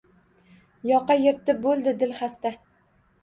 [0.91, 2.55] Yoqa yirtib boʼldi dilxasta.